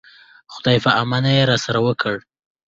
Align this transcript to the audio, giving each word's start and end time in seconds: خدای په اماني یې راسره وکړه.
خدای 0.53 0.77
په 0.85 0.89
اماني 1.01 1.33
یې 1.37 1.47
راسره 1.49 1.79
وکړه. 1.83 2.17